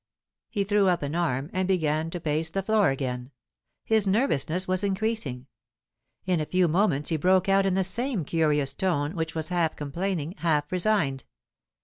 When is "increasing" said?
4.83-5.45